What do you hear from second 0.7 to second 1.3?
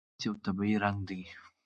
رنګ دی.